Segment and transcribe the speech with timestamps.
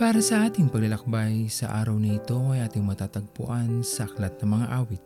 [0.00, 4.66] Para sa ating paglalakbay sa araw na ito ay ating matatagpuan sa Aklat ng Mga
[4.80, 5.04] Awit,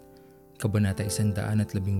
[0.54, 1.98] Kabanata 118,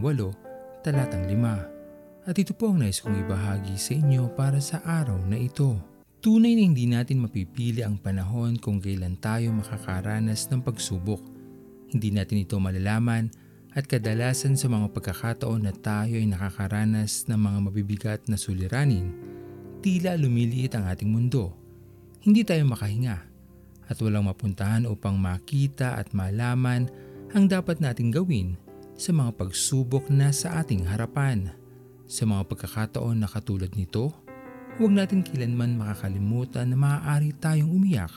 [0.78, 2.30] Talatang 5.
[2.30, 5.74] At ito po ang nais kong ibahagi sa inyo para sa araw na ito.
[6.22, 11.18] Tunay na hindi natin mapipili ang panahon kung kailan tayo makakaranas ng pagsubok.
[11.90, 13.26] Hindi natin ito malalaman
[13.74, 19.10] at kadalasan sa mga pagkakataon na tayo ay nakakaranas ng mga mabibigat na suliranin,
[19.82, 21.63] tila lumiliit ang ating mundo.
[22.24, 23.20] Hindi tayo makahinga
[23.84, 26.88] at walang mapuntahan upang makita at malaman
[27.36, 28.56] ang dapat nating gawin
[28.96, 31.52] sa mga pagsubok na sa ating harapan.
[32.08, 34.08] Sa mga pagkakataon na katulad nito,
[34.80, 38.16] huwag natin kilanman makakalimutan na maaari tayong umiyak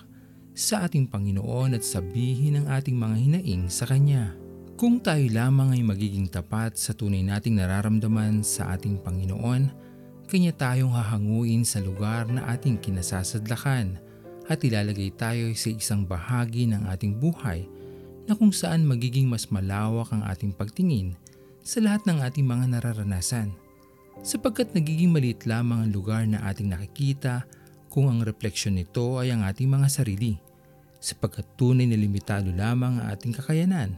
[0.55, 4.31] sa ating Panginoon at sabihin ang ating mga hinaing sa Kanya.
[4.79, 9.86] Kung tayo lamang ay magiging tapat sa tunay nating nararamdaman sa ating Panginoon,
[10.27, 13.95] kanya tayong hahanguin sa lugar na ating kinasasadlakan
[14.47, 17.67] at ilalagay tayo sa isang bahagi ng ating buhay
[18.27, 21.15] na kung saan magiging mas malawak ang ating pagtingin
[21.63, 23.55] sa lahat ng ating mga nararanasan.
[24.19, 27.47] Sapagkat nagiging maliit lamang ang lugar na ating nakikita
[27.87, 30.35] kung ang refleksyon nito ay ang ating mga sarili,
[30.99, 33.95] sapagkat tunay na limitado lamang ang ating kakayanan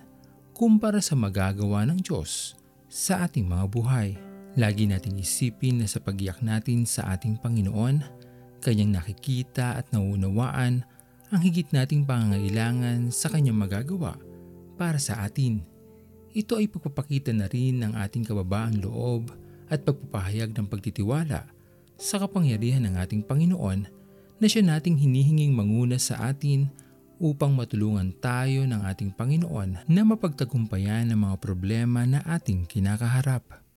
[0.53, 2.53] kumpara sa magagawa ng Diyos
[2.91, 4.28] sa ating mga buhay.
[4.58, 8.02] Lagi nating isipin na sa pagiyak natin sa ating Panginoon,
[8.66, 10.81] kanyang nakikita at nauunawaan
[11.30, 14.17] ang higit nating pangangailangan sa kanyang magagawa
[14.81, 15.61] para sa atin.
[16.33, 19.30] Ito ay pagpapakita na rin ng ating kababaang loob
[19.69, 21.45] at pagpapahayag ng pagtitiwala
[22.00, 23.86] sa kapangyarihan ng ating Panginoon
[24.39, 26.72] na siya nating hinihinging manguna sa atin
[27.19, 33.69] upang matulungan tayo ng ating Panginoon na mapagtagumpayan ang mga problema na ating kinakaharap.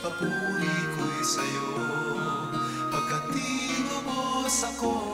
[0.00, 1.70] Papuri ko'y sa'yo
[2.90, 5.09] Pagkat tinubos ako Kaya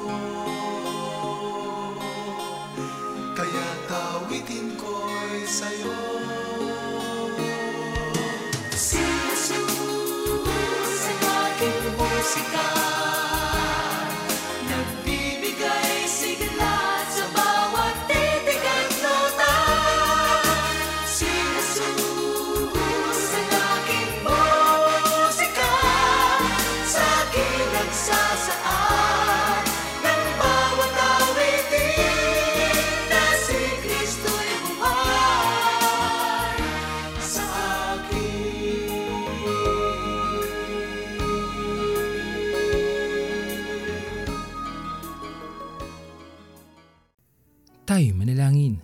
[47.86, 48.82] Tayo manalangin.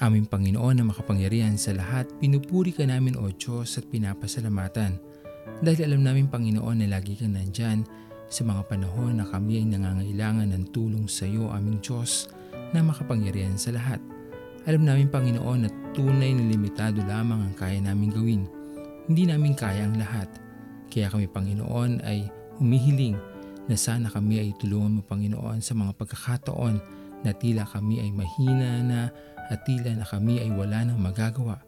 [0.00, 4.96] Aming Panginoon na makapangyarihan sa lahat, pinupuri ka namin o Diyos at pinapasalamatan.
[5.60, 7.84] Dahil alam namin Panginoon na lagi kang nandyan
[8.32, 12.32] sa mga panahon na kami ay nangangailangan ng tulong sa iyo aming Diyos
[12.72, 14.00] na makapangyarihan sa lahat.
[14.64, 18.48] Alam namin Panginoon na tunay na limitado lamang ang kaya namin gawin.
[19.04, 20.32] Hindi namin kaya ang lahat.
[20.88, 22.24] Kaya kami Panginoon ay
[22.56, 23.20] humihiling
[23.68, 28.80] na sana kami ay tulungan mo Panginoon sa mga pagkakataon na tila kami ay mahina
[28.80, 29.00] na
[29.50, 31.60] at tila na kami ay wala nang magagawa.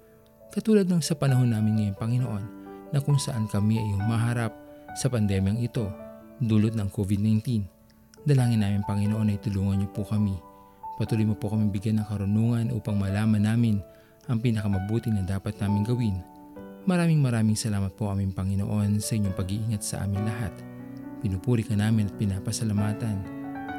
[0.52, 2.44] Katulad ng sa panahon namin ngayon Panginoon
[2.92, 4.52] na kung saan kami ay humaharap
[4.92, 5.88] sa pandemyang ito
[6.38, 7.64] dulot ng COVID-19.
[8.22, 10.36] Dalangin namin Panginoon ay tulungan niyo po kami.
[11.00, 13.80] Patuloy mo po kami bigyan ng karunungan upang malaman namin
[14.30, 16.16] ang pinakamabuti na dapat namin gawin.
[16.86, 20.52] Maraming maraming salamat po aming Panginoon sa inyong pag-iingat sa amin lahat.
[21.22, 23.41] Pinupuri ka namin at pinapasalamatan.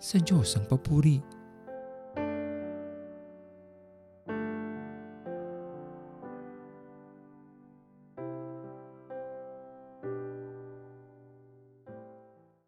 [0.00, 1.39] sa Diyos ang papuri.